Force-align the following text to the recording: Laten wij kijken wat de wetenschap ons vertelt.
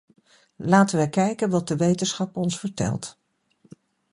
Laten 0.55 0.97
wij 0.97 1.09
kijken 1.09 1.49
wat 1.49 1.67
de 1.67 1.75
wetenschap 1.75 2.37
ons 2.37 2.59
vertelt. 2.59 3.17